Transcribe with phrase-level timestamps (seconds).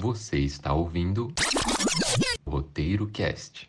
[0.00, 1.32] Você está ouvindo
[2.46, 3.68] Roteiro Cast.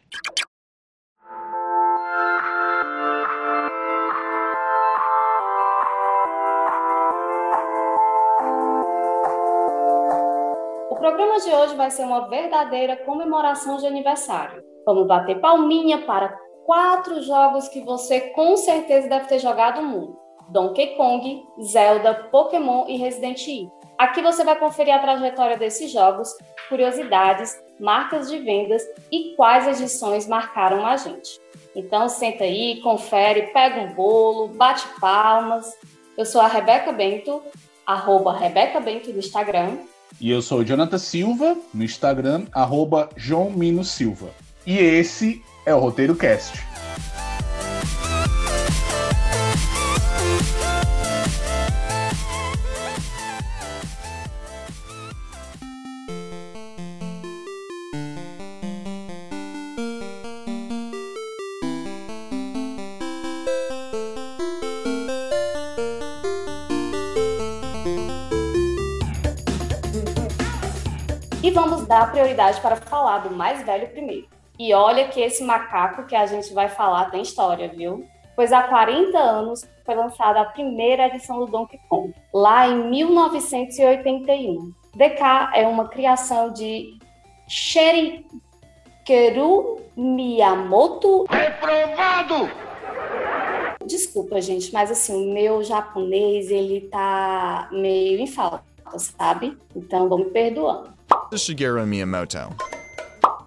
[10.92, 14.64] O programa de hoje vai ser uma verdadeira comemoração de aniversário.
[14.86, 16.30] Vamos bater palminha para
[16.64, 20.16] quatro jogos que você com certeza deve ter jogado muito:
[20.50, 23.72] Donkey Kong, Zelda, Pokémon e Resident Evil.
[23.98, 26.30] Aqui você vai conferir a trajetória desses jogos,
[26.70, 31.40] curiosidades, marcas de vendas e quais edições marcaram a gente.
[31.76, 35.76] Então senta aí, confere, pega um bolo, bate palmas.
[36.18, 37.42] Eu sou a Rebeca Bento,
[37.86, 39.78] arroba Rebeca Bento no Instagram.
[40.20, 44.30] E eu sou o Jonathan Silva, no Instagram, arroba João Mino Silva.
[44.66, 46.69] E esse é o Roteiro Cast.
[71.50, 74.28] E vamos dar prioridade para falar do mais velho primeiro.
[74.60, 78.06] E olha que esse macaco que a gente vai falar tem história, viu?
[78.36, 84.72] Pois há 40 anos foi lançada a primeira edição do Donkey Kong, lá em 1981.
[84.96, 85.24] DK
[85.56, 87.00] é uma criação de
[87.48, 88.28] Shigeru
[89.98, 91.26] Miyamoto.
[91.28, 92.48] Reprovado!
[93.88, 98.64] Desculpa, gente, mas assim, o meu japonês, ele tá meio em falta,
[99.00, 99.58] sabe?
[99.76, 100.99] Então, vão me perdoando.
[101.38, 102.38] Shigeru Miyamoto.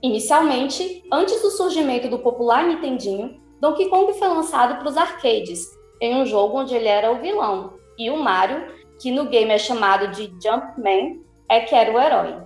[0.03, 5.67] Inicialmente, antes do surgimento do popular Nintendinho, Donkey Kong foi lançado para os arcades,
[6.01, 8.67] em um jogo onde ele era o vilão, e o Mario,
[9.01, 12.37] que no game é chamado de Jumpman, é que era o herói.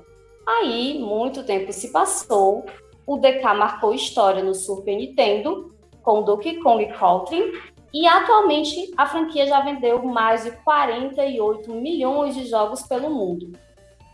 [0.46, 2.66] Aí, muito tempo se passou,
[3.06, 7.52] o DK marcou história no Super Nintendo, com Donkey Kong Country,
[7.94, 13.52] e atualmente a franquia já vendeu mais de 48 milhões de jogos pelo mundo.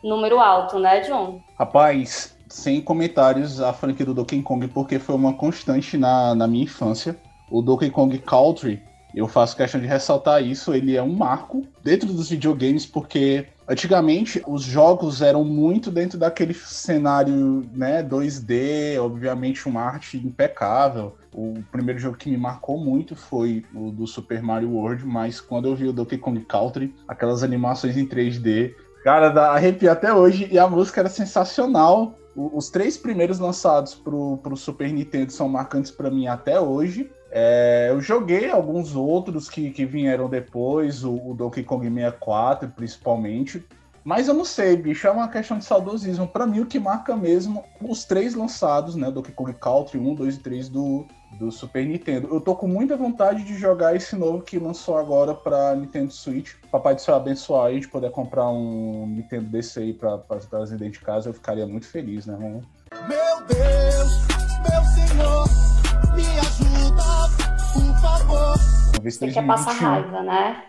[0.03, 1.41] Número alto, né, John?
[1.59, 6.65] Rapaz, sem comentários a franquia do Donkey Kong, porque foi uma constante na, na minha
[6.65, 7.17] infância.
[7.51, 8.83] O Donkey Kong Country,
[9.15, 14.43] eu faço questão de ressaltar isso, ele é um marco dentro dos videogames, porque antigamente
[14.47, 21.17] os jogos eram muito dentro daquele cenário né, 2D, obviamente uma arte impecável.
[21.33, 25.69] O primeiro jogo que me marcou muito foi o do Super Mario World, mas quando
[25.69, 30.49] eu vi o Donkey Kong Country, aquelas animações em 3D, Cara, dá arrepia até hoje
[30.51, 32.15] e a música era sensacional.
[32.37, 37.11] O, os três primeiros lançados pro, pro Super Nintendo são marcantes para mim até hoje.
[37.31, 43.65] É, eu joguei alguns outros que, que vieram depois, o, o, Donkey Kong 64 principalmente.
[44.05, 46.27] Mas eu não sei, bicho, é uma questão de saudosismo.
[46.27, 49.11] Para mim, o que marca mesmo os três lançados, né?
[49.11, 51.07] Donkey Kong Country 1, 2 e 3 do,
[51.39, 52.29] do Super Nintendo.
[52.33, 56.55] Eu tô com muita vontade de jogar esse novo que lançou agora pra Nintendo Switch.
[56.71, 60.77] Papai do céu abençoar aí de poder comprar um Nintendo desse aí pra, pra trazer
[60.77, 62.63] dentro de casa, eu ficaria muito feliz, né, mano?
[63.09, 64.27] Meu Deus,
[64.69, 65.47] meu Senhor,
[66.15, 67.03] me ajuda,
[67.73, 68.57] por favor.
[69.03, 70.65] Você quer passar raiva, né?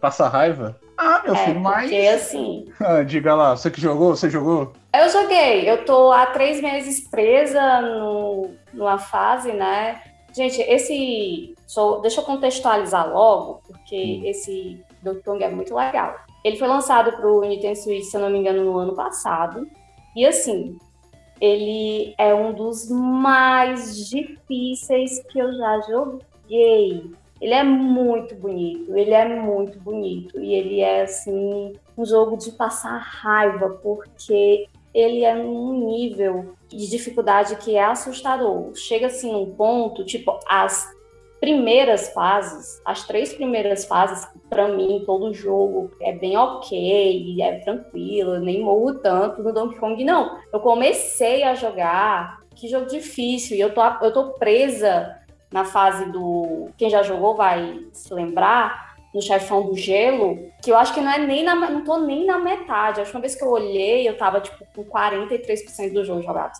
[0.00, 0.80] Passa raiva?
[1.04, 1.90] Ah, meu É, filho, mas.
[1.90, 4.14] porque assim, Ah, diga lá, você que jogou?
[4.16, 4.72] Você jogou?
[4.94, 10.00] Eu joguei, eu tô há três meses presa no, numa fase, né?
[10.34, 11.54] Gente, esse.
[11.66, 16.14] só- deixa eu contextualizar logo, porque esse Donkey Kong é muito legal.
[16.44, 19.66] Ele foi lançado pro Nintendo Switch, se eu não me engano, no ano passado.
[20.16, 20.76] E assim,
[21.40, 27.10] ele é um dos mais difíceis que eu já joguei.
[27.42, 30.40] Ele é muito bonito, ele é muito bonito.
[30.40, 36.88] E ele é, assim, um jogo de passar raiva, porque ele é num nível de
[36.88, 38.72] dificuldade que é assustador.
[38.76, 40.88] Chega assim num ponto, tipo, as
[41.40, 48.38] primeiras fases, as três primeiras fases, pra mim, todo jogo é bem ok, é tranquilo,
[48.38, 50.38] nem morro tanto no Donkey Kong, não.
[50.52, 55.18] Eu comecei a jogar, que jogo difícil, e eu tô, eu tô presa
[55.52, 56.68] na fase do.
[56.76, 61.12] Quem já jogou vai se lembrar, no chefão do gelo, que eu acho que não
[61.12, 63.00] é nem na, não tô nem na metade.
[63.00, 66.52] A última vez que eu olhei, eu tava tipo com 43% do jogo jogado.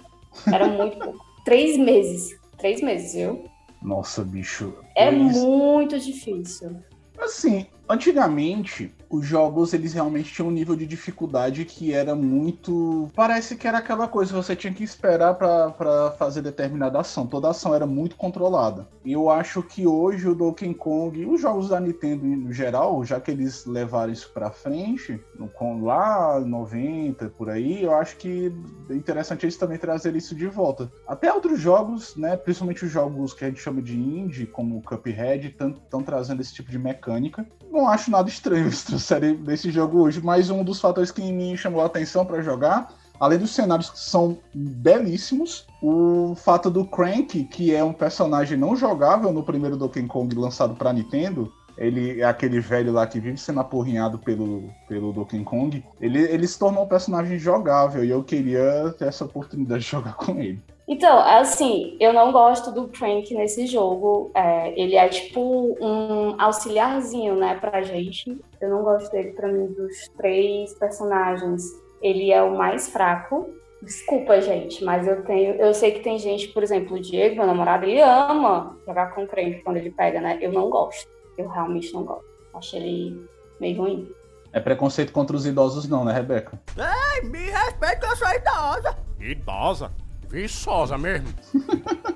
[0.53, 1.25] Era muito pouco.
[1.45, 2.39] Três meses.
[2.59, 3.45] Três meses, viu?
[3.83, 4.75] Nossa, bicho.
[4.95, 6.77] É muito difícil.
[7.19, 13.11] Assim, Antigamente, os jogos eles realmente tinham um nível de dificuldade que era muito.
[13.15, 17.27] Parece que era aquela coisa, você tinha que esperar para fazer determinada ação.
[17.27, 18.89] Toda ação era muito controlada.
[19.05, 23.05] E eu acho que hoje o Donkey Kong e os jogos da Nintendo no geral,
[23.05, 25.51] já que eles levaram isso para frente, no,
[25.85, 28.51] lá 90 por aí, eu acho que
[28.89, 30.91] é interessante eles também trazer isso de volta.
[31.07, 35.49] Até outros jogos, né, principalmente os jogos que a gente chama de indie, como Cuphead,
[35.49, 37.47] estão trazendo esse tipo de mecânica.
[37.71, 41.57] Não acho nada estranho eles trouxerem desse jogo hoje, mas um dos fatores que me
[41.57, 42.89] chamou a atenção para jogar
[43.23, 48.75] além dos cenários que são belíssimos, o fato do Crank, que é um personagem não
[48.75, 53.39] jogável no primeiro Donkey Kong lançado para Nintendo, ele é aquele velho lá que vive
[53.39, 58.25] sendo apurrinhado pelo, pelo Donkey Kong, ele, ele se tornou um personagem jogável e eu
[58.25, 60.61] queria ter essa oportunidade de jogar com ele.
[60.87, 64.31] Então, assim, eu não gosto do Crank nesse jogo.
[64.35, 65.41] É, ele é tipo
[65.81, 68.37] um auxiliarzinho, né, pra gente.
[68.61, 71.63] Eu não gosto dele, pra mim, dos três personagens
[72.03, 73.49] ele é o mais fraco.
[73.81, 77.47] Desculpa, gente, mas eu tenho, eu sei que tem gente, por exemplo, o Diego, meu
[77.47, 80.39] namorado, ele ama jogar com crente quando ele pega, né?
[80.41, 81.09] Eu não gosto.
[81.37, 82.25] Eu realmente não gosto.
[82.55, 83.27] Acho ele
[83.59, 84.09] meio ruim.
[84.53, 86.61] É preconceito contra os idosos não, né, Rebeca?
[86.77, 88.97] Ei, me respeita, eu sou idosa.
[89.19, 89.91] Idosa?
[90.33, 91.29] Viçosa mesmo.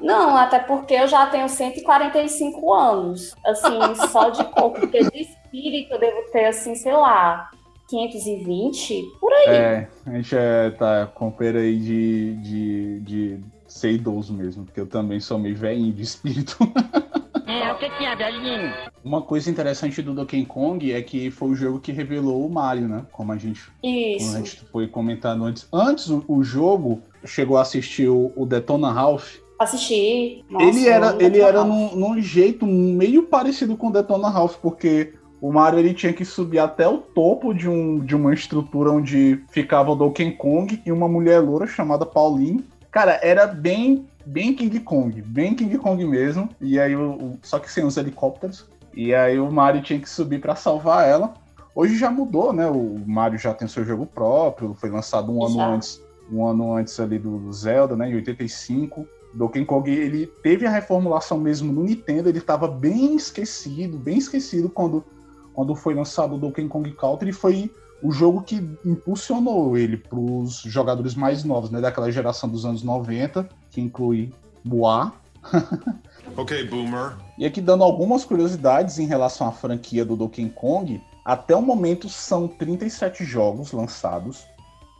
[0.00, 3.34] Não, até porque eu já tenho 145 anos.
[3.44, 3.78] Assim,
[4.10, 7.50] só de corpo, porque de espírito eu devo ter, assim, sei lá,
[7.90, 9.48] 520, por aí.
[9.48, 14.80] É, a gente é, tá com pera aí de, de, de ser idoso mesmo, porque
[14.80, 16.56] eu também sou meio velhinho de espírito.
[17.46, 18.72] É, o que, que é, velhinho?
[19.04, 22.88] Uma coisa interessante do Donkey Kong é que foi o jogo que revelou o Mario,
[22.88, 23.06] né?
[23.12, 24.26] Como a gente, Isso.
[24.26, 25.68] como a gente foi comentando antes.
[25.72, 29.36] Antes, o, o jogo chegou a assistir o, o Detona Ralph.
[29.58, 30.44] Assisti.
[30.50, 35.14] Nossa, ele era, ele era num, num jeito meio parecido com o Detona Ralph, porque
[35.40, 39.40] o Mario ele tinha que subir até o topo de, um, de uma estrutura onde
[39.50, 42.64] ficava o Donkey Kong e uma mulher loura chamada Pauline.
[42.90, 46.48] Cara, era bem, bem King Kong, bem King Kong mesmo.
[46.60, 48.66] E aí, o, só que sem os helicópteros.
[48.92, 51.34] E aí o Mario tinha que subir pra salvar ela.
[51.74, 52.66] Hoje já mudou, né?
[52.66, 55.66] O Mario já tem seu jogo próprio, foi lançado um ano Já.
[55.66, 56.02] antes,
[56.32, 58.10] um ano antes ali do Zelda, né?
[58.10, 59.06] Em 85.
[59.34, 64.70] Donkey Kong, ele teve a reformulação mesmo no Nintendo, ele estava bem esquecido, bem esquecido
[64.70, 65.04] quando,
[65.52, 67.70] quando foi lançado o Donkey Kong Country, foi
[68.02, 72.82] o jogo que impulsionou ele para os jogadores mais novos, né, daquela geração dos anos
[72.82, 74.32] 90, que inclui
[74.64, 75.12] Boa.
[76.36, 77.16] Okay, boomer.
[77.38, 82.08] E aqui dando algumas curiosidades em relação à franquia do Donkey Kong, até o momento
[82.08, 84.44] são 37 jogos lançados,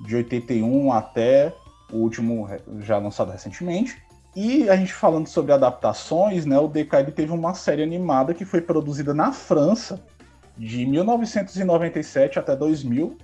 [0.00, 1.52] de 81 até
[1.93, 2.48] o último
[2.78, 4.00] já lançado recentemente.
[4.37, 8.60] E a gente falando sobre adaptações, né, o DK teve uma série animada que foi
[8.60, 10.02] produzida na França
[10.56, 13.17] de 1997 até 2000,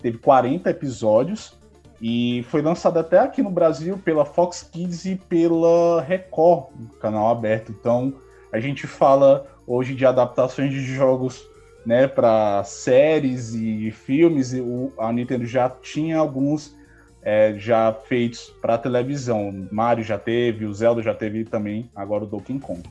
[0.00, 1.58] teve 40 episódios
[2.00, 6.68] e foi lançada até aqui no Brasil pela Fox Kids e pela Record,
[7.00, 7.70] canal aberto.
[7.78, 8.14] Então,
[8.52, 11.46] a gente fala hoje de adaptações de jogos
[11.84, 16.74] né, para séries e filmes, e o, a Nintendo já tinha alguns
[17.22, 19.68] é, já feitos para televisão.
[19.70, 22.82] Mario já teve, o Zelda já teve também, agora o Donkey Kong.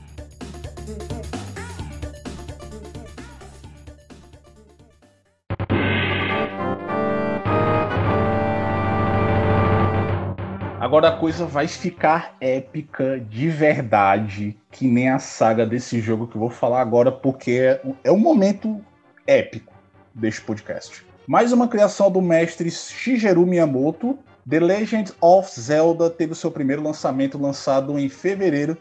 [11.00, 16.36] Agora a coisa vai ficar épica de verdade, que nem a saga desse jogo que
[16.36, 18.84] eu vou falar agora, porque é, é um momento
[19.26, 19.72] épico
[20.14, 21.02] deste podcast.
[21.26, 26.82] Mais uma criação do mestre Shigeru Miyamoto, The Legend of Zelda teve o seu primeiro
[26.82, 28.76] lançamento lançado em fevereiro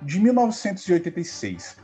[0.00, 1.76] de 1986,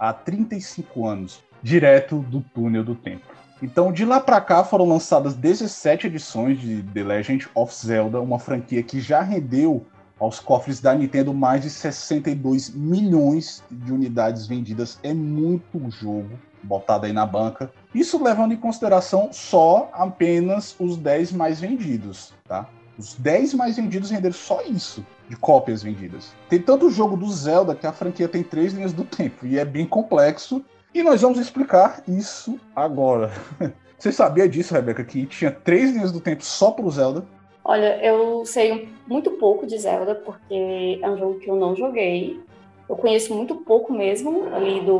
[0.00, 3.37] há 35 anos, direto do túnel do tempo.
[3.60, 8.38] Então, de lá pra cá foram lançadas 17 edições de The Legend of Zelda, uma
[8.38, 9.84] franquia que já rendeu
[10.18, 14.98] aos cofres da Nintendo mais de 62 milhões de unidades vendidas.
[15.02, 17.70] É muito jogo botado aí na banca.
[17.94, 22.68] Isso levando em consideração só apenas os 10 mais vendidos, tá?
[22.98, 26.32] Os 10 mais vendidos renderam só isso de cópias vendidas.
[26.48, 29.64] Tem tanto jogo do Zelda que a franquia tem três linhas do tempo e é
[29.64, 30.64] bem complexo.
[30.94, 33.30] E nós vamos explicar isso agora.
[33.98, 37.26] Você sabia disso, Rebeca, que tinha três linhas do tempo só pro Zelda?
[37.64, 42.40] Olha, eu sei muito pouco de Zelda, porque é um jogo que eu não joguei.
[42.88, 44.96] Eu conheço muito pouco mesmo ali do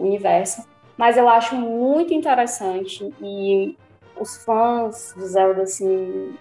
[0.00, 0.66] universo,
[0.96, 3.76] mas eu acho muito interessante e
[4.18, 6.34] os fãs do Zelda, assim,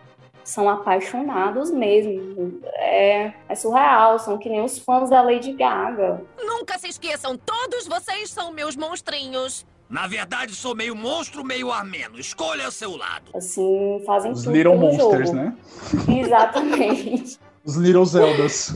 [0.44, 2.60] são apaixonados mesmo.
[2.76, 6.22] É, é surreal, são que nem os fãs da Lady Gaga.
[6.42, 9.66] Nunca se esqueçam, todos vocês são meus monstrinhos.
[9.90, 12.20] Na verdade, sou meio monstro, meio ameno.
[12.20, 13.26] Escolha seu lado.
[13.36, 15.34] Assim, fazem Os tudo Little pelo Monsters, jogo.
[15.40, 15.56] né?
[16.20, 17.40] Exatamente.
[17.64, 18.76] Os Little Zeldas.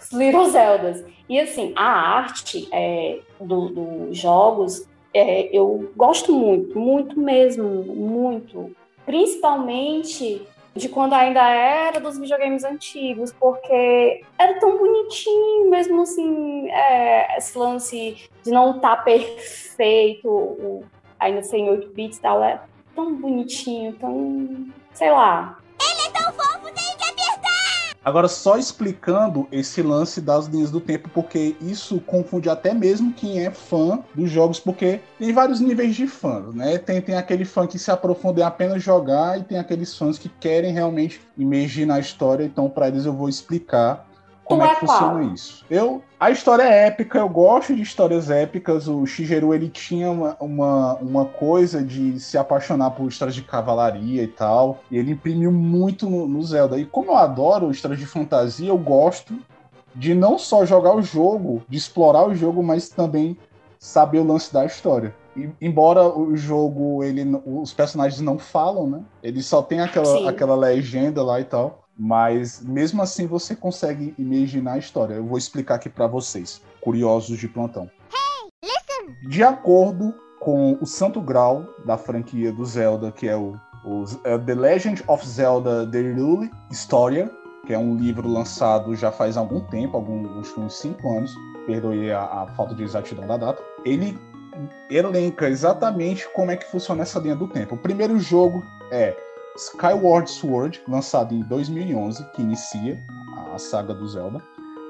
[0.00, 1.04] Os Little Zeldas.
[1.28, 4.84] E assim, a arte é, do- dos jogos,
[5.14, 8.74] é, eu gosto muito, muito mesmo, muito.
[9.06, 10.42] Principalmente
[10.78, 17.58] de quando ainda era dos videogames antigos, porque era tão bonitinho, mesmo assim, é, esse
[17.58, 20.84] lance de não estar perfeito, o-
[21.18, 22.60] ainda sem 8 bits e tal, é
[22.94, 24.66] tão bonitinho, tão.
[24.94, 25.57] sei lá.
[28.04, 33.44] Agora, só explicando esse lance das linhas do tempo, porque isso confunde até mesmo quem
[33.44, 36.78] é fã dos jogos, porque tem vários níveis de fãs, né?
[36.78, 40.28] Tem, tem aquele fã que se aprofunda em apenas jogar e tem aqueles fãs que
[40.28, 42.44] querem realmente imergir na história.
[42.44, 44.07] Então, para eles, eu vou explicar
[44.48, 44.98] como é é que qual?
[44.98, 45.64] funciona isso.
[45.70, 48.88] Eu, a história é épica, eu gosto de histórias épicas.
[48.88, 54.22] O Shigeru ele tinha uma, uma, uma coisa de se apaixonar por histórias de cavalaria
[54.22, 54.80] e tal.
[54.90, 56.78] E ele imprimiu muito no, no Zelda.
[56.78, 59.38] E como eu adoro histórias de fantasia, eu gosto
[59.94, 63.36] de não só jogar o jogo, de explorar o jogo, mas também
[63.78, 65.14] saber o lance da história.
[65.60, 69.02] Embora o jogo, ele, os personagens não falam, né?
[69.22, 70.28] Ele só tem aquela, Sim.
[70.28, 71.87] aquela legenda lá e tal.
[71.98, 75.14] Mas mesmo assim você consegue imaginar a história.
[75.14, 77.90] Eu vou explicar aqui pra vocês, curiosos de plantão.
[79.28, 84.38] De acordo com o Santo Grau da franquia do Zelda, que é o, o é
[84.38, 87.30] The Legend of Zelda The Hyrule Historia,
[87.66, 91.34] que é um livro lançado já faz algum tempo, alguns uns 5 anos,
[91.66, 93.62] perdoe a, a falta de exatidão da data.
[93.84, 94.16] Ele
[94.90, 97.74] elenca exatamente como é que funciona essa linha do tempo.
[97.74, 99.14] O primeiro jogo é
[99.58, 103.02] Skyward Sword, lançado em 2011, que inicia
[103.52, 104.40] a, saga do Zelda.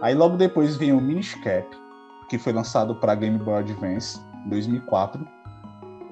[0.03, 1.67] Aí logo depois vem o Minish Cap,
[2.29, 5.27] que foi lançado para Game Boy Advance em 2004.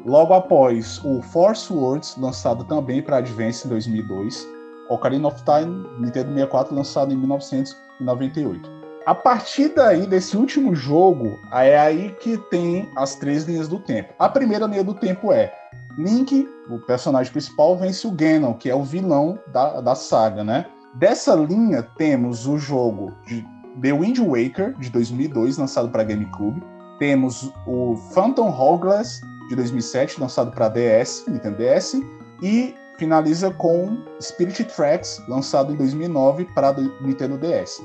[0.06, 4.48] Logo após o Force Words, lançado também para Advance em 2002.
[4.88, 8.70] Ocarina of Time, Nintendo 64, lançado em 1998.
[9.04, 14.14] A partir daí, desse último jogo, é aí que tem as três linhas do tempo.
[14.18, 15.52] A primeira linha do tempo é
[15.96, 20.66] Link, o personagem principal, vence o Ganon, que é o vilão da, da saga, né?
[20.94, 23.44] Dessa linha, temos o jogo de
[23.80, 26.62] The Wind Waker, de 2002, lançado para GameCube.
[26.98, 32.00] Temos o Phantom Hourglass, de 2007, lançado para DS, Nintendo DS.
[32.42, 36.72] E finaliza com Spirit Tracks, lançado em 2009 para
[37.02, 37.82] Nintendo DS.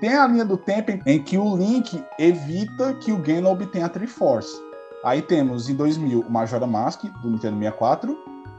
[0.00, 3.88] Tem a linha do tempo em- que o Link evita que o Ganon obtenha a
[3.88, 4.56] Triforce.
[5.04, 8.18] Aí temos em 2000 o Majora Mask do Nintendo 64,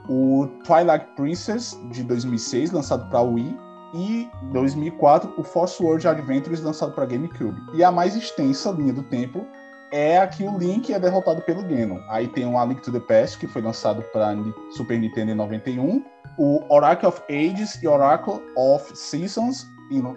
[0.09, 3.57] o Twilight Princess de 2006 lançado para Wii
[3.93, 7.61] e 2004 o Force World Adventures lançado para GameCube.
[7.73, 9.45] E a mais extensa linha do tempo
[9.91, 11.99] é a que o Link é derrotado pelo Ganon.
[12.09, 14.35] Aí tem o A Link to the Past que foi lançado para
[14.71, 16.03] Super Nintendo em 91,
[16.37, 19.67] o Oracle of Ages e Oracle of Seasons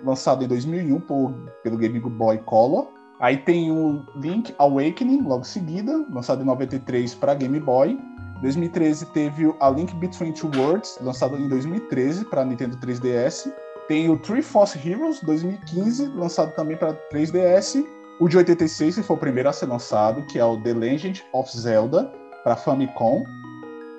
[0.04, 1.32] lançado em 2001 por,
[1.64, 2.93] pelo Game Boy Color.
[3.24, 7.98] Aí tem o Link Awakening, logo seguida, lançado em 93 para Game Boy.
[8.42, 13.50] 2013 teve A Link Between Two Worlds, lançado em 2013 para Nintendo 3DS.
[13.88, 17.82] Tem o Three Force Heroes 2015, lançado também para 3DS.
[18.20, 21.24] O de 86, que foi o primeiro a ser lançado, que é o The Legend
[21.32, 22.12] of Zelda
[22.42, 23.24] para Famicom.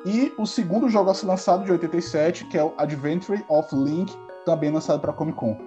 [0.05, 4.15] E o segundo jogo a ser lançado de 87, que é o Adventure of Link,
[4.45, 5.57] também lançado para Comic Con.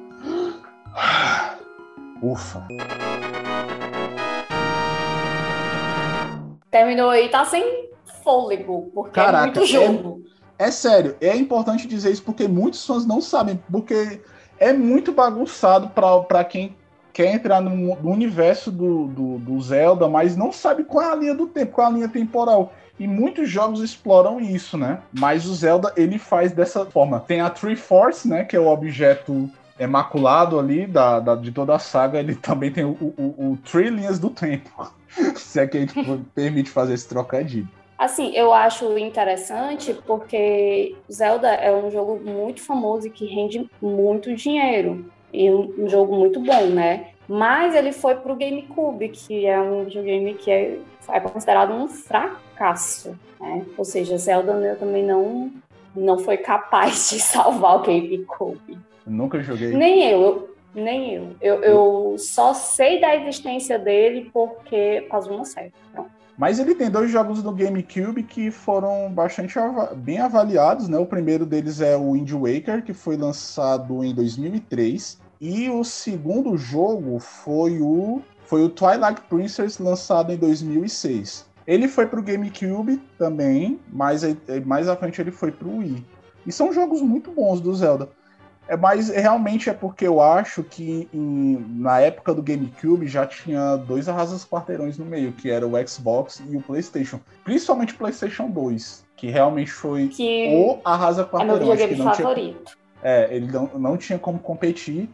[2.23, 2.65] Ufa.
[6.71, 7.89] Terminou aí, tá sem
[8.23, 10.23] fôlego, porque Caraca, é muito jogo.
[10.59, 14.21] É sério, é importante dizer isso porque muitos fãs não sabem, porque
[14.59, 16.77] é muito bagunçado pra- pra quem
[17.13, 21.17] quer entrar no, no universo do, do, do Zelda, mas não sabe qual é a
[21.17, 22.73] linha do tempo, qual é a linha temporal.
[22.99, 24.99] E muitos jogos exploram isso, né?
[25.13, 27.21] Mas o Zelda, ele faz dessa forma.
[27.21, 28.45] Tem a Triforce, né?
[28.45, 32.19] Que é o objeto emaculado ali da, da- de toda a saga.
[32.19, 34.91] Ele também tem o, o, o, o Linhas do Tempo.
[35.37, 35.95] Se é que a gente
[36.35, 37.69] permite fazer esse trocadilho.
[37.99, 44.35] Assim, eu acho interessante porque Zelda é um jogo muito famoso e que rende muito
[44.37, 45.05] dinheiro.
[45.33, 47.09] E um, um jogo muito bom, né?
[47.29, 53.19] Mas ele foi pro GameCube, que é um videogame que é, é considerado um fracasso,
[53.41, 53.67] né?
[53.77, 55.51] Ou seja, Zelda também não,
[55.95, 58.79] não foi capaz de salvar o GameCube.
[59.09, 59.75] Nunca joguei.
[59.75, 61.37] Nem eu, eu- nem eu.
[61.41, 65.73] Eu, eu só sei da existência dele porque de uma série.
[65.93, 66.11] Pronto.
[66.37, 70.97] Mas ele tem dois jogos no GameCube que foram bastante ava- bem avaliados, né?
[70.97, 76.57] O primeiro deles é o Wind Waker, que foi lançado em 2003, e o segundo
[76.57, 81.45] jogo foi o foi o Twilight Princess, lançado em 2006.
[81.67, 84.23] Ele foi pro GameCube também, mas
[84.65, 86.03] mais à frente ele foi pro Wii.
[86.47, 88.09] E são jogos muito bons do Zelda.
[88.69, 93.77] É, mas realmente é porque eu acho que em, na época do GameCube já tinha
[93.77, 97.19] dois arrasas quarteirões no meio, que era o Xbox e o PlayStation.
[97.45, 101.73] Principalmente o PlayStation 2, que realmente foi Que o arrasa quarteirão.
[101.73, 102.79] é meu que não tinha favorito.
[103.03, 105.09] é, ele não, não tinha como competir.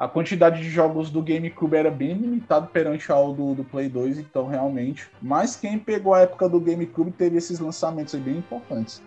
[0.00, 4.18] A quantidade de jogos do GameCube era bem limitado perante ao do, do Play 2,
[4.18, 5.08] então realmente.
[5.22, 9.00] Mas quem pegou a época do GameCube teve esses lançamentos aí bem importantes.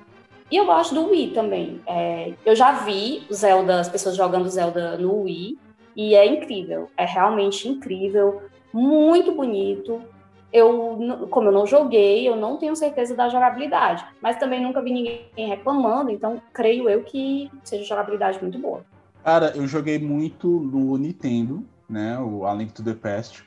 [0.50, 1.82] E eu gosto do Wii também.
[1.86, 5.58] É, eu já vi o Zelda, as pessoas jogando Zelda no Wii,
[5.96, 6.90] e é incrível.
[6.96, 10.02] É realmente incrível, muito bonito.
[10.54, 14.94] Eu, como eu não joguei, eu não tenho certeza da jogabilidade, mas também nunca vi
[14.94, 18.86] ninguém reclamando, então creio eu que seja jogabilidade muito boa.
[19.24, 22.18] Cara, eu joguei muito no Nintendo, né?
[22.18, 23.44] O A Link to the Past.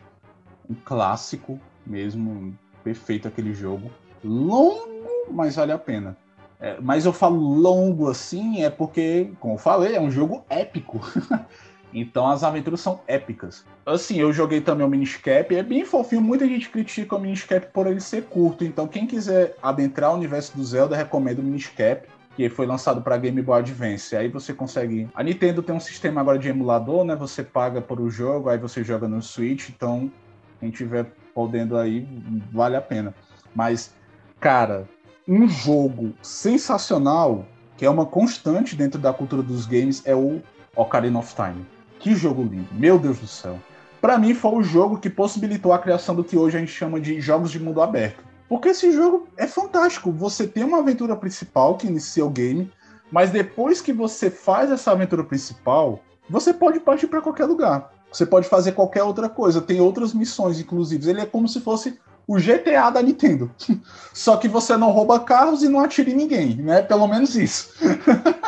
[0.69, 3.91] Um clássico mesmo, perfeito aquele jogo.
[4.23, 6.17] Longo, mas vale a pena.
[6.61, 11.01] É, mas eu falo longo assim, é porque, como eu falei, é um jogo épico.
[11.93, 13.65] então as aventuras são épicas.
[13.87, 16.21] Assim, eu joguei também o Miniscap, é bem fofinho.
[16.21, 18.65] Muita gente critica o Miniscap por ele ser curto.
[18.65, 23.19] Então, quem quiser adentrar o universo do Zelda, recomendo o Miniscap que foi lançado para
[23.19, 24.17] Game Boy Advance.
[24.17, 25.09] Aí você consegue.
[25.15, 27.15] A Nintendo tem um sistema agora de emulador, né?
[27.17, 29.69] Você paga por o jogo, aí você joga no Switch.
[29.69, 30.11] Então,
[30.59, 32.07] quem tiver podendo aí,
[32.53, 33.15] vale a pena.
[33.55, 33.95] Mas,
[34.39, 34.89] cara,
[35.31, 37.47] um jogo sensacional,
[37.77, 40.43] que é uma constante dentro da cultura dos games, é o
[40.75, 41.65] Ocarina of Time.
[42.01, 43.57] Que jogo lindo, meu Deus do céu.
[44.01, 46.99] Para mim, foi o jogo que possibilitou a criação do que hoje a gente chama
[46.99, 48.25] de jogos de mundo aberto.
[48.49, 50.11] Porque esse jogo é fantástico.
[50.11, 52.69] Você tem uma aventura principal que inicia o game,
[53.13, 57.93] mas depois que você faz essa aventura principal, você pode partir para qualquer lugar.
[58.13, 59.61] Você pode fazer qualquer outra coisa.
[59.61, 61.09] Tem outras missões, inclusive.
[61.09, 63.51] Ele é como se fosse o GTA da Nintendo.
[64.15, 66.81] Só que você não rouba carros e não atira em ninguém, né?
[66.81, 67.75] Pelo menos isso.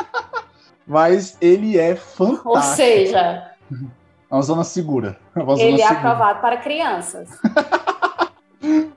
[0.87, 2.49] mas ele é fantástico.
[2.49, 5.19] Ou seja, É uma zona segura.
[5.35, 5.99] É uma zona ele é segura.
[5.99, 7.29] aprovado para crianças.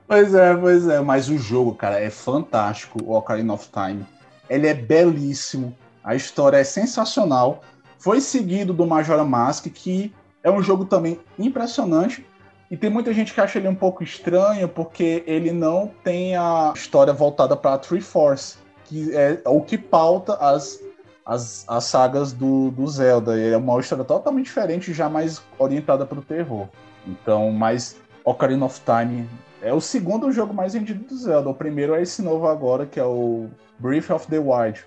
[0.07, 1.01] Pois é, pois é.
[1.01, 4.05] Mas o jogo, cara, é fantástico, o Ocarina of Time.
[4.49, 5.75] Ele é belíssimo.
[6.01, 7.61] A história é sensacional.
[7.99, 12.25] Foi seguido do Majora Mask, que é um jogo também impressionante.
[12.69, 16.73] E tem muita gente que acha ele um pouco estranho, porque ele não tem a
[16.75, 20.79] história voltada para a Tree Force, que é o que pauta as,
[21.25, 23.39] as, as sagas do, do Zelda.
[23.39, 26.67] Ele é uma história totalmente diferente, já mais orientada para o terror.
[27.07, 29.29] Então, mas Ocarina of Time
[29.61, 31.49] é o segundo jogo mais vendido do Zelda.
[31.49, 33.47] O primeiro é esse novo agora, que é o
[33.79, 34.83] Breath of the Wild.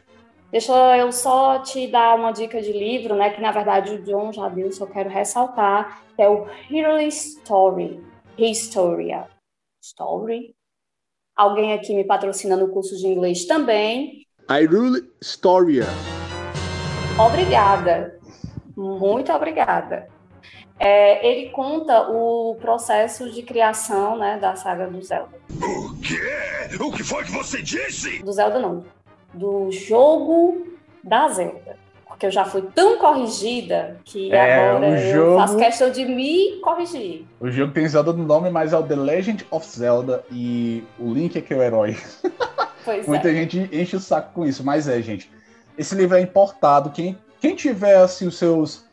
[0.51, 3.31] Deixa eu só te dar uma dica de livro, né?
[3.31, 8.05] Que na verdade o John já deu, só quero ressaltar, que é o Hero Story.
[8.37, 9.29] Historia.
[9.81, 10.55] Story.
[11.37, 14.27] Alguém aqui me patrocina no curso de inglês também.
[14.49, 15.87] Hyrule Storia.
[17.17, 18.19] Obrigada.
[18.77, 20.09] Muito obrigada.
[20.81, 25.39] É, ele conta o processo de criação né, da saga do Zelda.
[25.51, 26.83] O quê?
[26.83, 28.23] O que foi que você disse?
[28.23, 28.85] Do Zelda não.
[29.35, 30.67] Do jogo
[31.03, 31.79] da Zelda.
[32.07, 36.05] Porque eu já fui tão corrigida que É, agora o eu jogo- faço questão de
[36.05, 37.25] me corrigir.
[37.41, 41.13] O jogo tem Zelda no nome, mas é o The Legend of Zelda e o
[41.15, 41.97] Link é que é o herói.
[42.83, 43.35] Pois Muita é.
[43.35, 45.31] gente enche o saco com isso, mas é, gente.
[45.77, 46.89] Esse livro é importado.
[46.91, 48.85] Quem, quem tiver assim os seus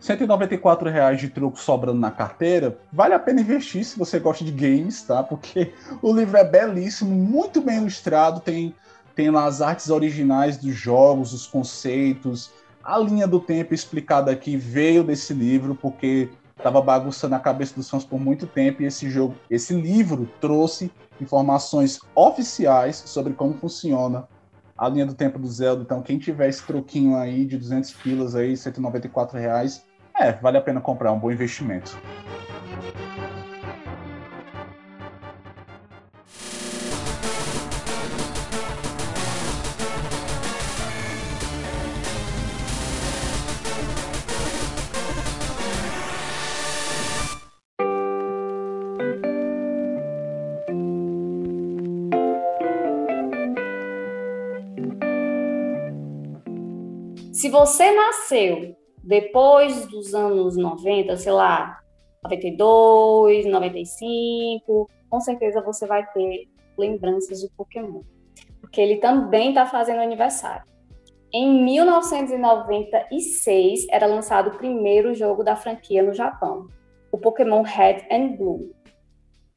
[0.00, 4.50] 194 reais de troco sobrando na carteira, vale a pena investir se você gosta de
[4.50, 5.22] games, tá?
[5.22, 8.74] Porque o livro é belíssimo, muito bem ilustrado, tem,
[9.14, 12.50] tem lá as artes originais dos jogos, os conceitos,
[12.82, 17.88] a linha do tempo explicada aqui veio desse livro, porque estava bagunçando a cabeça dos
[17.88, 24.28] fãs por muito tempo e esse jogo, esse livro trouxe informações oficiais sobre como funciona
[24.76, 25.82] a linha do tempo do Zelda.
[25.82, 29.84] Então, quem tiver esse troquinho aí de 200 pilas aí, 194 reais,
[30.18, 31.96] é, vale a pena comprar, é um bom investimento.
[57.44, 61.78] Se você nasceu depois dos anos 90, sei lá,
[62.22, 68.00] 92, 95, com certeza você vai ter lembranças de Pokémon.
[68.62, 70.64] Porque ele também está fazendo aniversário.
[71.30, 76.68] Em 1996 era lançado o primeiro jogo da franquia no Japão,
[77.12, 78.74] o Pokémon Red and Blue.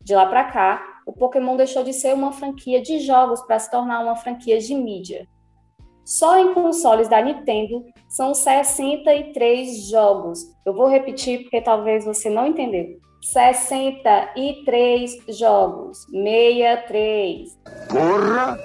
[0.04, 3.72] De lá para cá, o Pokémon deixou de ser uma franquia de jogos para se
[3.72, 5.26] tornar uma franquia de mídia.
[6.08, 10.40] Só em consoles da Nintendo são 63 jogos.
[10.66, 12.98] Eu vou repetir porque talvez você não entendeu.
[13.22, 16.06] 63 jogos.
[16.10, 17.60] 63.
[17.90, 18.58] Porra!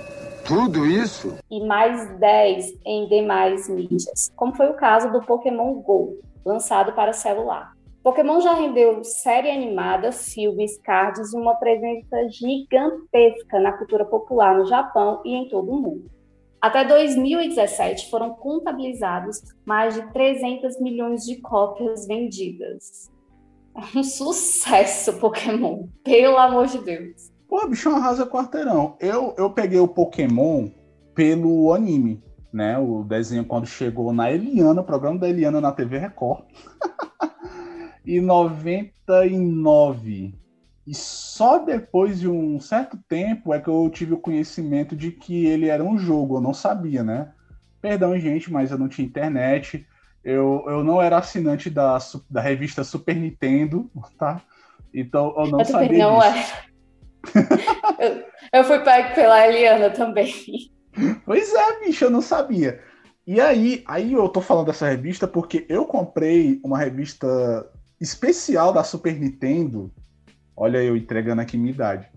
[0.47, 1.37] Tudo isso?
[1.51, 4.31] E mais 10 em demais mídias.
[4.37, 7.73] Como foi o caso do Pokémon Go, lançado para celular.
[8.05, 14.65] Pokémon já rendeu série animada, filmes, cards e uma presença gigantesca na cultura popular no
[14.65, 16.22] Japão e em todo o mundo.
[16.63, 23.11] Até 2017 foram contabilizados mais de 300 milhões de cópias vendidas.
[23.75, 27.33] É um sucesso Pokémon, pelo amor de Deus.
[27.49, 28.97] Pô, bichão arrasa quarteirão.
[29.01, 30.71] Eu, eu peguei o Pokémon
[31.17, 32.23] pelo anime,
[32.53, 32.79] né?
[32.79, 36.45] O desenho quando chegou na Eliana, o programa da Eliana na TV Record.
[38.07, 40.33] em 99.
[40.87, 45.47] E só depois de um certo tempo é que eu tive o conhecimento de que
[45.47, 46.37] ele era um jogo.
[46.37, 47.33] Eu não sabia, né?
[47.81, 49.87] Perdão, gente, mas eu não tinha internet.
[50.25, 54.41] Eu, eu não era assinante da, da revista Super Nintendo, tá?
[54.93, 56.53] Então eu não eu sabia não disso.
[57.99, 60.35] eu, eu fui pego pela Eliana também.
[61.25, 62.81] Pois é, bicho, eu não sabia.
[63.27, 67.27] E aí, aí eu tô falando dessa revista porque eu comprei uma revista
[68.01, 69.93] especial da Super Nintendo,
[70.63, 72.09] olha eu entregando aqui minha idade,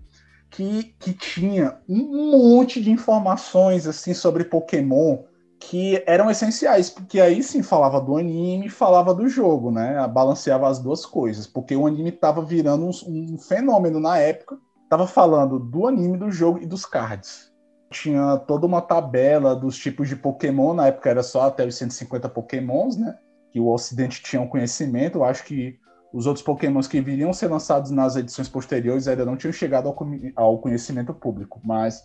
[0.48, 5.24] que, que tinha um monte de informações assim sobre Pokémon
[5.58, 10.06] que eram essenciais, porque aí sim falava do anime falava do jogo, né?
[10.06, 12.90] Balanceava as duas coisas, porque o anime estava virando um,
[13.34, 17.50] um, fenômeno na época, estava falando do anime, do jogo e dos cards.
[17.90, 22.28] Tinha toda uma tabela dos tipos de Pokémon, na época era só até os 150
[22.28, 23.16] Pokémons, né?
[23.50, 25.18] que o Ocidente tinha um conhecimento.
[25.18, 25.78] Eu acho que
[26.12, 29.96] os outros Pokémons que viriam ser lançados nas edições posteriores ainda não tinham chegado ao,
[30.34, 32.02] ao conhecimento público, mas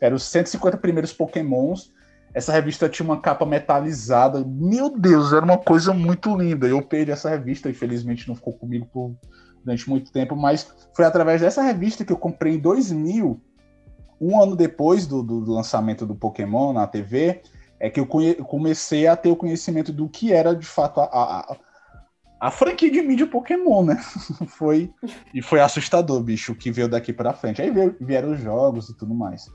[0.00, 1.92] eram os 150 primeiros Pokémons.
[2.32, 4.44] Essa revista tinha uma capa metalizada.
[4.44, 6.66] Meu Deus, era uma coisa muito linda.
[6.66, 9.14] Eu perdi essa revista, infelizmente não ficou comigo por,
[9.64, 13.40] durante muito tempo, mas foi através dessa revista que eu comprei em 2000,
[14.20, 17.42] um ano depois do, do lançamento do Pokémon na TV,
[17.80, 21.56] é que eu comecei a ter o conhecimento do que era de fato a, a,
[22.44, 23.96] a franquia de mídia Pokémon, né?
[24.46, 24.92] foi
[25.32, 27.62] e foi assustador, bicho, o que veio daqui para frente.
[27.62, 29.46] Aí vieram os jogos e tudo mais.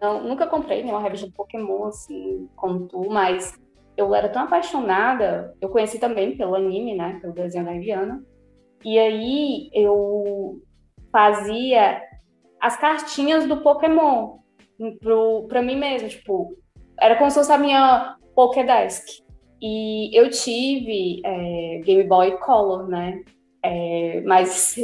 [0.00, 3.58] Não, nunca comprei nenhuma revista de Pokémon assim como tu, mas
[3.96, 8.22] eu era tão apaixonada, eu conheci também pelo anime, né, pelo desenho da Indiana.
[8.84, 10.62] E aí eu
[11.10, 12.00] fazia
[12.60, 14.38] as cartinhas do Pokémon
[15.48, 16.56] para mim mesmo, tipo,
[17.00, 19.26] era como se fosse a minha Pokédesk.
[19.60, 23.22] E eu tive é, Game Boy Color, né?
[23.62, 24.76] É, mas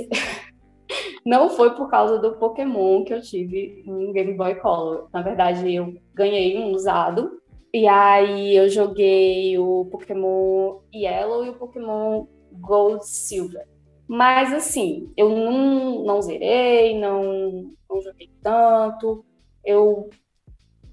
[1.25, 5.09] não foi por causa do Pokémon que eu tive um Game Boy Color.
[5.13, 7.41] Na verdade, eu ganhei um usado.
[7.73, 13.67] E aí eu joguei o Pokémon Yellow e o Pokémon Gold Silver.
[14.07, 19.25] Mas assim, eu não, não zerei, não, não joguei tanto.
[19.65, 20.09] Eu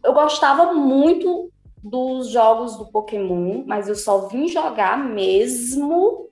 [0.04, 1.52] eu gostava muito
[1.84, 6.30] dos jogos do Pokémon, mas eu só vim jogar mesmo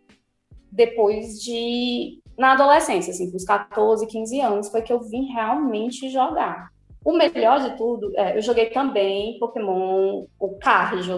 [0.71, 2.19] depois de.
[2.37, 6.69] Na adolescência, assim, com os 14, 15 anos, foi que eu vim realmente jogar.
[7.03, 11.09] O melhor de tudo, é, eu joguei também Pokémon, o card,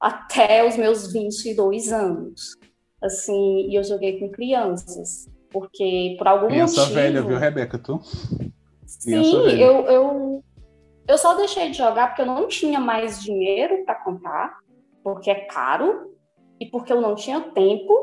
[0.00, 2.56] até os meus 22 anos.
[3.02, 5.28] Assim, e eu joguei com crianças.
[5.50, 6.94] Porque, por algum Criança motivo...
[6.94, 8.00] velha, viu, Rebeca, tu?
[8.84, 9.14] Sim,
[9.58, 10.44] eu, eu,
[11.08, 14.58] eu só deixei de jogar porque eu não tinha mais dinheiro para comprar,
[15.04, 16.12] porque é caro,
[16.60, 17.94] e porque eu não tinha tempo,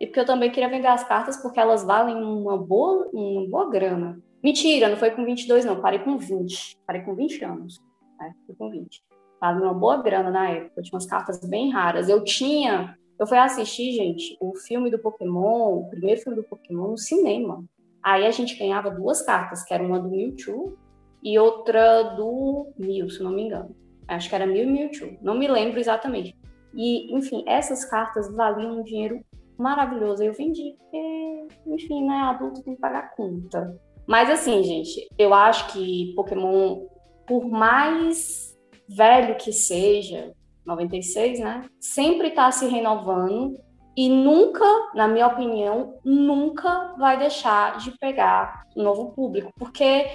[0.00, 3.70] e porque eu também queria vender as cartas porque elas valem uma boa, uma boa
[3.70, 4.20] grana.
[4.42, 6.78] Mentira, não foi com 22 não, parei com 20.
[6.86, 7.80] Parei com 20 anos.
[8.18, 8.32] Né?
[8.46, 9.02] Fui com 20.
[9.40, 12.08] Vale uma boa grana na época, eu tinha umas cartas bem raras.
[12.08, 16.88] Eu tinha, eu fui assistir, gente, o filme do Pokémon, o primeiro filme do Pokémon
[16.88, 17.64] no cinema.
[18.02, 20.76] Aí a gente ganhava duas cartas, que era uma do Mewtwo
[21.22, 23.74] e outra do Mil, se não me engano.
[24.06, 26.36] Acho que era Mil e Mewtwo, não me lembro exatamente.
[26.74, 29.20] E, enfim, essas cartas valiam um dinheiro
[29.58, 30.22] maravilhoso.
[30.22, 33.76] Eu vendi porque, enfim, né, adulto tem que pagar conta.
[34.06, 36.86] Mas assim, gente, eu acho que Pokémon,
[37.26, 38.56] por mais
[38.88, 40.32] velho que seja,
[40.64, 43.58] 96, né, sempre está se renovando
[43.94, 50.06] e nunca, na minha opinião, nunca vai deixar de pegar um novo público, porque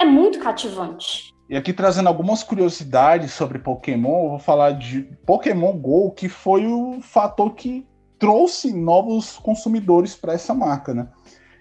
[0.00, 1.34] é muito cativante.
[1.50, 6.66] E aqui trazendo algumas curiosidades sobre Pokémon, eu vou falar de Pokémon Go, que foi
[6.66, 7.86] o fator que
[8.18, 11.08] trouxe novos consumidores para essa marca, né?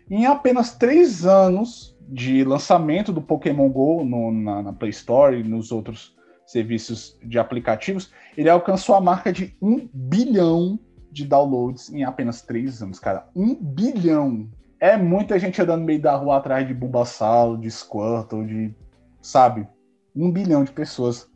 [0.10, 5.44] Em apenas três anos de lançamento do Pokémon GO no, na, na, Play Store e
[5.44, 10.80] nos outros serviços de aplicativos, ele alcançou a marca de um bilhão
[11.12, 13.28] de downloads em apenas três anos, cara.
[13.36, 14.50] Um bilhão!
[14.80, 18.76] É muita gente andando no meio da rua atrás de Bulbasaur, de Squirtle, de.
[19.22, 19.68] Sabe?
[20.16, 21.30] Um bilhão de pessoas.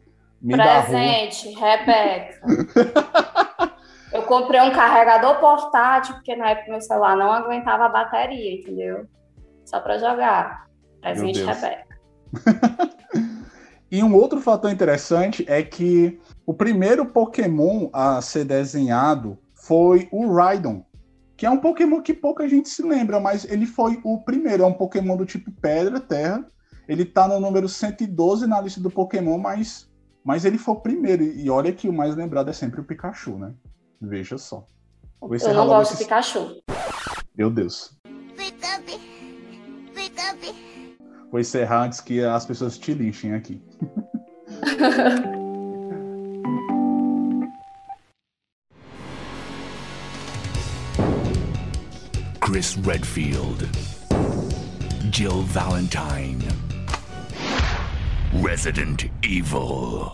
[0.47, 2.41] Presente, Rebeca.
[4.11, 9.07] Eu comprei um carregador portátil, porque na época meu celular não aguentava a bateria, entendeu?
[9.63, 10.67] Só para jogar.
[10.99, 11.87] Presente Rebeca.
[13.89, 20.33] e um outro fator interessante é que o primeiro Pokémon a ser desenhado foi o
[20.33, 20.83] Rhydon,
[21.41, 24.61] que é um Pokémon que pouca gente se lembra, mas ele foi o primeiro.
[24.61, 26.45] É um Pokémon do tipo Pedra, Terra.
[26.87, 29.89] Ele tá no número 112 na lista do Pokémon, mas,
[30.23, 31.23] mas ele foi o primeiro.
[31.23, 33.55] E olha que o mais lembrado é sempre o Pikachu, né?
[33.99, 34.67] Veja só.
[35.19, 36.61] Eu não gosto de Pikachu.
[37.35, 37.97] Meu Deus.
[41.31, 43.59] Vou encerrar antes que as pessoas te lixem aqui.
[52.51, 53.65] Chris Redfield,
[55.09, 56.37] Jill Valentine,
[58.43, 60.11] Resident Evil.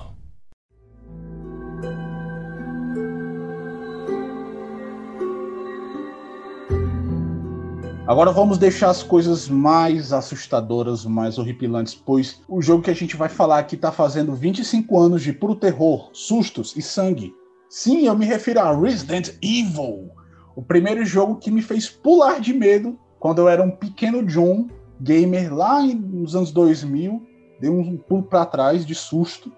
[8.05, 13.17] Agora vamos deixar as coisas mais assustadoras, mais horripilantes, pois o jogo que a gente
[13.17, 17.33] vai falar aqui está fazendo 25 anos de puro terror, sustos e sangue.
[17.67, 20.11] Sim, eu me refiro a Resident Evil,
[20.57, 24.67] o primeiro jogo que me fez pular de medo quando eu era um pequeno John
[24.99, 27.25] gamer lá nos anos 2000,
[27.61, 29.51] dei um pulo para trás de susto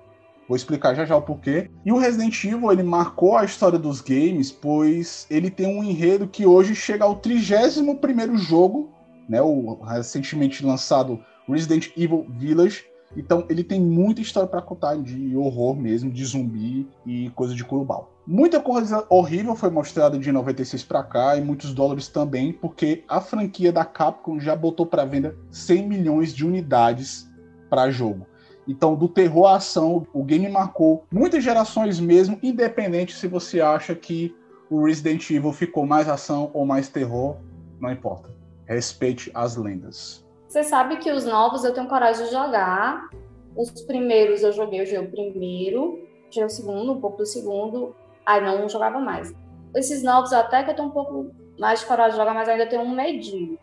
[0.50, 1.70] Vou explicar já já o porquê.
[1.86, 6.28] E o Resident Evil, ele marcou a história dos games, pois ele tem um enredo
[6.28, 8.90] que hoje chega ao 31º jogo,
[9.30, 12.84] né, o recentemente lançado Resident Evil Village.
[13.16, 17.64] Então ele tem muita história para contar de horror mesmo, de zumbi e coisa de
[17.64, 18.12] curubal.
[18.32, 23.20] Muita coisa horrível foi mostrada de 96 para cá e muitos dólares também, porque a
[23.20, 27.28] franquia da Capcom já botou para venda 100 milhões de unidades
[27.72, 28.28] para jogo.
[28.68, 33.96] Então, do terror à ação, o game marcou muitas gerações mesmo, independente se você acha
[33.96, 34.36] que
[34.70, 37.38] o Resident Evil ficou mais ação ou mais terror,
[37.80, 38.30] não importa.
[38.68, 40.24] Respeite as lendas.
[40.48, 43.10] Você sabe que os novos eu tenho coragem de jogar.
[43.56, 47.96] Os primeiros eu joguei, eu joguei o primeiro, joguei o segundo, um pouco do segundo,
[48.26, 49.34] aí não, não jogava mais.
[49.76, 52.68] Esses novos até que eu tenho um pouco mais de coragem de jogar, mas ainda
[52.68, 53.58] tenho um medinho.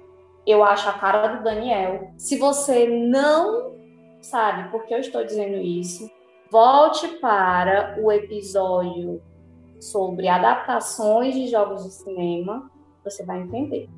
[0.47, 2.13] Eu acho a cara do Daniel.
[2.17, 3.75] Se você não
[4.21, 6.11] sabe por que eu estou dizendo isso?
[6.51, 9.21] Volte para o episódio
[9.81, 12.71] sobre adaptações de jogos de cinema,
[13.05, 13.89] você vai entender.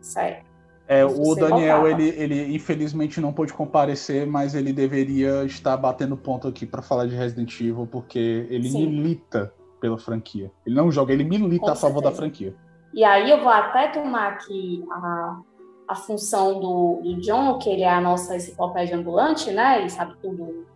[0.00, 0.46] Certo?
[0.88, 6.46] É, o Daniel, ele, ele infelizmente não pôde comparecer, mas ele deveria estar batendo ponto
[6.46, 8.86] aqui para falar de Resident Evil, porque ele Sim.
[8.86, 9.52] milita
[9.86, 10.50] pela franquia.
[10.66, 12.10] Ele não joga, ele milita Com a favor certeza.
[12.10, 12.54] da franquia.
[12.92, 15.40] E aí eu vou até tomar aqui a
[15.88, 19.80] a função do, do, John, que ele é a nossa enciclopédia ambulante, né?
[19.80, 20.66] Ele sabe tudo,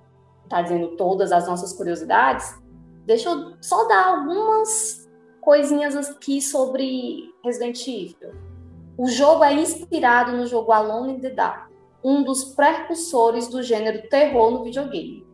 [0.49, 2.57] tá dizendo todas as nossas curiosidades.
[3.07, 8.33] Deixa eu só dar algumas coisinhas aqui sobre Resident Evil.
[8.96, 11.70] O jogo é inspirado no jogo Alone in the Dark,
[12.05, 15.27] um dos precursores do gênero terror no videogame.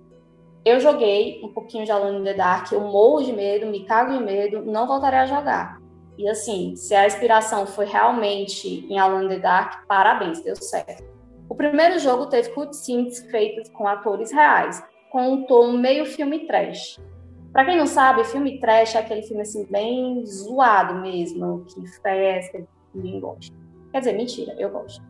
[0.67, 4.19] Eu joguei um pouquinho de Alone in the Dark, eu morro de medo, me cago
[4.19, 5.81] de medo, não voltarei a jogar.
[6.19, 11.05] E assim, se a inspiração foi realmente em Alan the Dark, parabéns, deu certo.
[11.49, 17.01] O primeiro jogo teve cutscenes feitas com atores reais, com um tom meio filme trash.
[17.53, 22.67] Para quem não sabe, filme trash é aquele filme assim bem zoado mesmo, que fresca,
[22.93, 23.55] ninguém gosta.
[23.93, 25.01] Quer dizer, mentira, eu gosto.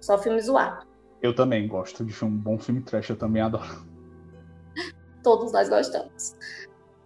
[0.00, 0.86] Só filme zoado.
[1.20, 3.86] Eu também gosto de um bom filme trash, eu também adoro.
[5.28, 6.34] Todos nós gostamos.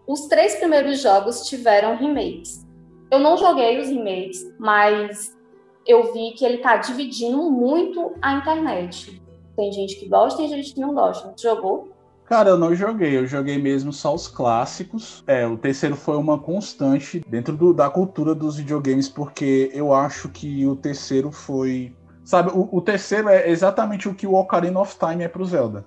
[0.07, 2.65] Os três primeiros jogos tiveram remakes.
[3.11, 5.37] Eu não joguei os remakes, mas
[5.85, 9.21] eu vi que ele tá dividindo muito a internet.
[9.57, 11.35] Tem gente que gosta tem gente que não gosta.
[11.37, 11.91] Jogou?
[12.25, 15.25] Cara, eu não joguei, eu joguei mesmo só os clássicos.
[15.27, 20.29] É, o terceiro foi uma constante dentro do, da cultura dos videogames, porque eu acho
[20.29, 21.93] que o terceiro foi.
[22.25, 25.85] Sabe, o, o terceiro é exatamente o que o Ocarina of Time é pro Zelda.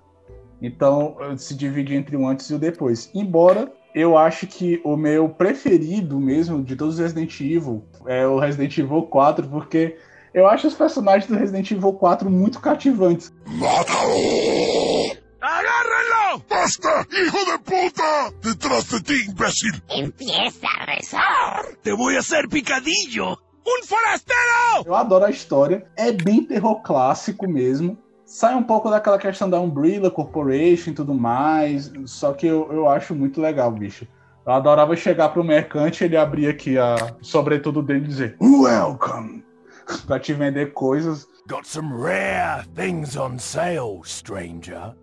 [0.62, 3.10] Então, se divide entre o antes e o depois.
[3.13, 8.39] Embora eu acho que o meu preferido mesmo de todos os Resident Evil é o
[8.39, 9.98] Resident Evil 4, porque
[10.34, 13.34] eu acho os personagens do Resident Evil 4 muito cativantes.
[13.48, 15.15] ¡Mátalo!
[15.39, 16.44] ¡Agárrenlo!
[16.50, 18.34] ¡Basta, hijo de puta!
[18.41, 19.82] ¡Detrás de ti, imbécil!
[19.89, 21.65] Empieza a rezar.
[21.82, 23.38] Te voy a hacer picadillo.
[23.65, 24.86] Um forasteiro!
[24.86, 25.88] Eu adoro a história.
[25.96, 27.98] É bem terror clássico mesmo.
[28.26, 31.92] Sai um pouco daquela questão da Umbrella Corporation e tudo mais.
[32.06, 34.08] Só que eu, eu acho muito legal, bicho.
[34.46, 39.44] Eu adorava chegar pro mercante, ele abrir aqui a sobretudo dele e dizer Welcome!
[40.06, 41.28] pra te vender coisas.
[41.48, 44.96] Got some rare things on sale, stranger.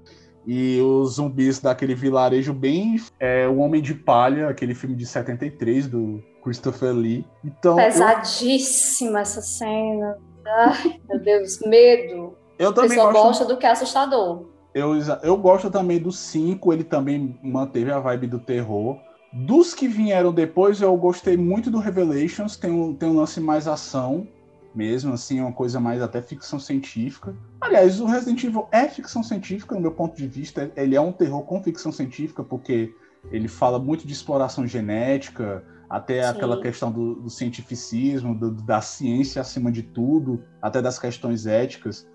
[0.45, 3.01] E os zumbis daquele vilarejo bem.
[3.21, 7.25] É, o Homem de Palha, aquele filme de 73 do Christopher Lee.
[7.45, 9.23] Então, Pesadíssima eu...
[9.23, 10.19] essa cena.
[10.45, 12.37] Ai, meu Deus, medo.
[12.59, 13.13] Eu também gosto...
[13.13, 14.47] gosto do que é assustador.
[14.75, 18.99] Eu, eu gosto também do 5, ele também manteve a vibe do terror.
[19.33, 23.67] Dos que vieram depois, eu gostei muito do Revelations, tem um, tem um lance mais
[23.67, 24.27] ação
[24.75, 27.35] mesmo, assim, uma coisa mais até ficção científica.
[27.61, 31.13] Aliás, o Resident Evil é ficção científica, no meu ponto de vista, ele é um
[31.13, 32.95] terror com ficção científica, porque
[33.31, 36.29] ele fala muito de exploração genética, até Sim.
[36.31, 42.09] aquela questão do, do cientificismo, do, da ciência acima de tudo, até das questões éticas.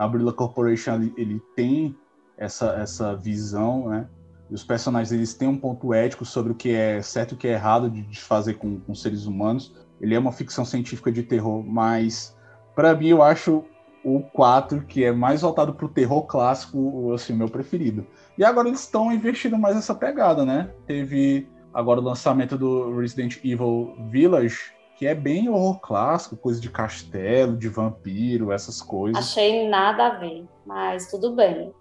[0.00, 1.94] A Umbrella Corporation ele, tem
[2.38, 4.08] essa, essa visão, né?
[4.48, 7.36] E os personagens eles têm um ponto ético sobre o que é certo e o
[7.36, 9.76] que é errado de, de fazer com, com seres humanos.
[10.00, 12.34] Ele é uma ficção científica de terror, mas
[12.74, 13.62] para mim eu acho
[14.02, 18.06] o 4, que é mais voltado pro terror clássico, assim, meu preferido.
[18.38, 20.70] E agora eles estão investindo mais nessa pegada, né?
[20.86, 26.68] Teve agora o lançamento do Resident Evil Village, que é bem horror clássico, coisa de
[26.68, 29.16] castelo, de vampiro, essas coisas.
[29.16, 31.72] Achei nada a ver, mas tudo bem.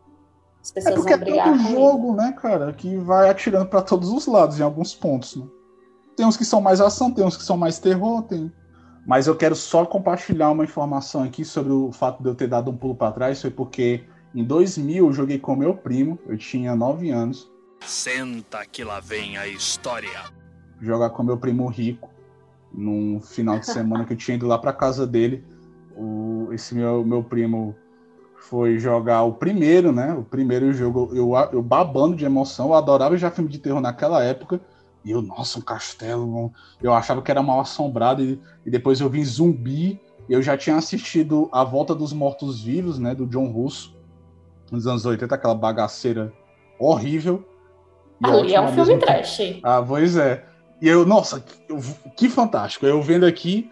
[0.62, 3.82] As pessoas é porque vão brigar é todo jogo, né, cara, que vai atirando para
[3.82, 5.46] todos os lados em alguns pontos, né?
[6.16, 8.50] Tem uns que são mais ação, tem uns que são mais terror, tem.
[9.06, 12.72] Mas eu quero só compartilhar uma informação aqui sobre o fato de eu ter dado
[12.72, 13.42] um pulo para trás.
[13.42, 17.52] Foi porque em 2000 eu joguei com meu primo, eu tinha 9 anos.
[17.82, 20.24] Senta que lá vem a história.
[20.80, 22.10] Jogar com meu primo rico,
[22.72, 25.44] num final de semana que eu tinha ido lá para casa dele.
[25.96, 27.76] O, esse meu, meu primo
[28.38, 30.14] foi jogar o primeiro, né?
[30.14, 32.68] O primeiro jogo, eu, eu babando de emoção.
[32.68, 34.62] Eu adorava já filme de terror naquela época.
[35.04, 36.52] E eu, nossa, um castelo.
[36.82, 38.24] Eu achava que era mal assombrado.
[38.24, 40.00] E, e depois eu vi zumbi.
[40.30, 43.16] Eu já tinha assistido A Volta dos Mortos-Vivos, né?
[43.16, 43.98] Do John Russo.
[44.72, 46.32] Nos anos 80, aquela bagaceira
[46.80, 47.44] horrível.
[48.24, 49.60] Ali é um filme trash.
[49.64, 50.46] Ah, pois é.
[50.82, 51.44] E eu, nossa,
[52.16, 52.86] que, fantástico.
[52.86, 53.70] Eu vendo aqui,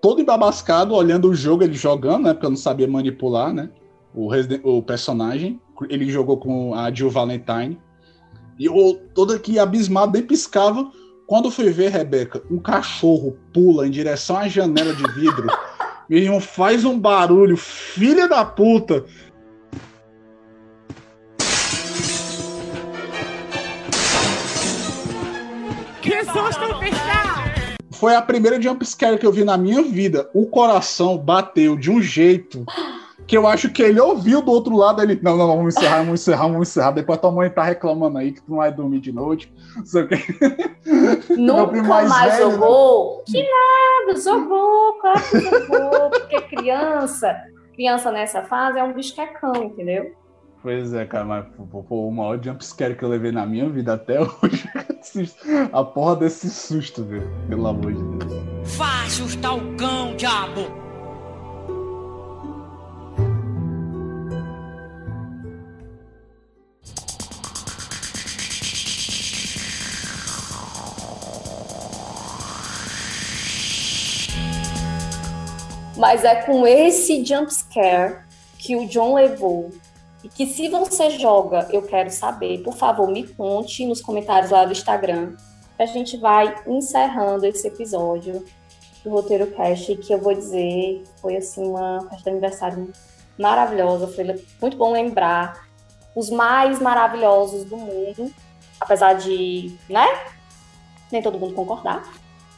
[0.00, 2.32] todo embabascado, olhando o jogo, ele jogando, né?
[2.32, 3.70] Porque eu não sabia manipular, né?
[4.14, 4.30] O,
[4.64, 5.60] o personagem.
[5.88, 7.78] Ele jogou com a Jill Valentine.
[8.58, 10.90] E eu todo aqui abismado, nem piscava.
[11.26, 15.46] Quando fui ver, Rebeca, um cachorro pula em direção à janela de vidro.
[16.08, 19.04] Meu irmão faz um barulho, filha da puta.
[26.22, 27.74] Que susto, pessoal!
[27.90, 30.30] Foi a primeira jumpscare que eu vi na minha vida.
[30.32, 32.64] O coração bateu de um jeito
[33.26, 36.20] que eu acho que ele ouviu do outro lado, ele, não, não, vamos encerrar, vamos
[36.20, 39.10] encerrar, vamos encerrar, depois tua mãe tá reclamando aí que tu não vai dormir de
[39.10, 40.16] noite, não sei o que.
[41.36, 43.16] Nunca mais, mais velho, jogou?
[43.18, 43.24] Né?
[43.26, 43.48] Que
[44.06, 47.36] nada, jogou, claro que jogou, porque criança,
[47.74, 50.12] criança nessa fase é um bicho que é cão, entendeu?
[50.62, 54.20] Pois é, cara, mas pô, o maior jumpscare que eu levei na minha vida até
[54.22, 54.70] hoje,
[55.72, 58.76] a porra desse susto, velho, pelo amor de Deus.
[58.76, 60.60] Vá assustar o cão, diabo!
[75.98, 78.18] Mas é com esse jump scare
[78.58, 79.72] que o John levou.
[80.22, 82.62] E que se você joga, eu quero saber.
[82.62, 85.34] Por favor, me conte nos comentários lá do Instagram.
[85.78, 88.44] A gente vai encerrando esse episódio
[89.02, 92.92] do Roteiro Cast, que eu vou dizer, foi assim uma festa de aniversário
[93.38, 94.06] maravilhosa.
[94.06, 94.24] Foi
[94.60, 95.66] muito bom lembrar
[96.14, 98.32] os mais maravilhosos do mundo.
[98.80, 100.06] Apesar de, né?
[101.10, 102.02] Nem todo mundo concordar.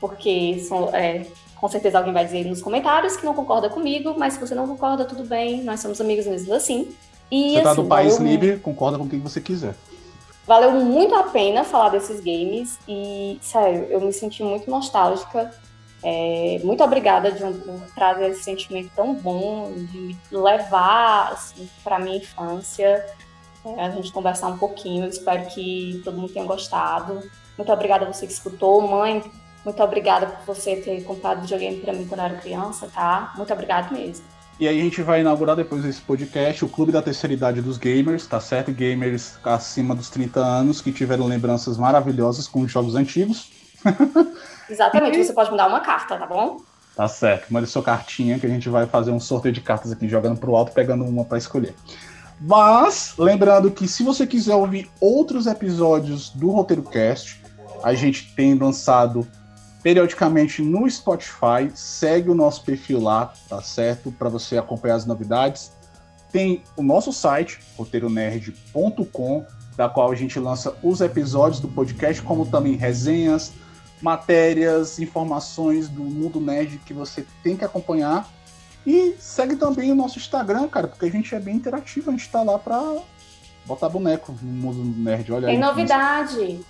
[0.01, 4.35] Porque são, é, com certeza alguém vai dizer nos comentários que não concorda comigo, mas
[4.35, 6.95] se você não concorda, tudo bem, nós somos amigos mesmo assim.
[7.35, 9.75] E, você tá assim, no país livre, concorda com quem você quiser.
[10.47, 15.51] Valeu muito a pena falar desses games e, sério, eu me senti muito nostálgica.
[16.01, 17.41] É, muito obrigada de
[17.93, 23.05] trazer esse sentimento tão bom, de me levar assim, para minha infância,
[23.65, 25.05] é, a gente conversar um pouquinho.
[25.05, 27.21] Eu espero que todo mundo tenha gostado.
[27.59, 28.81] Muito obrigada a você que escutou.
[28.81, 29.25] Mãe,
[29.65, 33.33] muito obrigada por você ter comprado videogame para mim quando eu era criança, tá?
[33.37, 34.25] Muito obrigado mesmo.
[34.59, 37.77] E aí a gente vai inaugurar depois desse podcast o Clube da Terceira Idade dos
[37.77, 38.71] Gamers, tá certo?
[38.71, 43.51] Gamers acima dos 30 anos que tiveram lembranças maravilhosas com jogos antigos.
[44.71, 46.59] Exatamente, você pode me dar uma carta, tá bom?
[46.95, 47.53] Tá certo.
[47.53, 50.55] Mande sua cartinha que a gente vai fazer um sorteio de cartas aqui, jogando pro
[50.55, 51.75] alto, pegando uma para escolher.
[52.41, 57.43] Mas, lembrando que se você quiser ouvir outros episódios do Roteiro Cast,
[57.83, 59.27] a gente tem lançado
[59.85, 61.71] periodicamente no Spotify.
[61.75, 64.11] Segue o nosso perfil lá, tá certo?
[64.11, 65.73] Para você acompanhar as novidades.
[66.33, 69.45] Tem o nosso site, roteironerd.com,
[69.77, 73.53] da qual a gente lança os episódios do podcast, como também resenhas,
[74.01, 78.27] matérias, informações do mundo nerd que você tem que acompanhar.
[78.87, 82.29] E segue também o nosso Instagram, cara, porque a gente é bem interativo, a gente
[82.31, 82.97] tá lá pra
[83.67, 85.31] botar boneco no mundo nerd.
[85.31, 86.61] Olha Tem aí, novidade.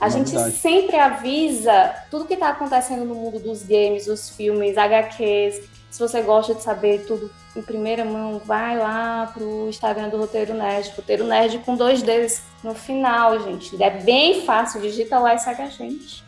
[0.00, 0.56] A gente novidade.
[0.56, 5.62] sempre avisa tudo que está acontecendo no mundo dos games, dos filmes, HQs.
[5.90, 10.54] Se você gosta de saber tudo em primeira mão, vai lá pro Instagram do Roteiro
[10.54, 10.92] Nerd.
[10.96, 13.82] Roteiro Nerd com dois Ds no final, gente.
[13.82, 16.24] É bem fácil, digita lá e segue a gente.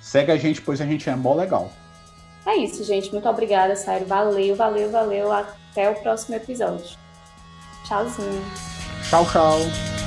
[0.00, 1.70] Segue a gente, pois a gente é mó legal.
[2.44, 3.12] É isso, gente.
[3.12, 4.06] Muito obrigada, sério.
[4.06, 5.30] Valeu, valeu, valeu.
[5.30, 6.96] Até o próximo episódio.
[7.84, 8.42] Tchauzinho.
[9.08, 10.01] Tchau, tchau.